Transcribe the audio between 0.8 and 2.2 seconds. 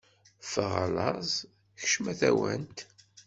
a laẓ, kcemm a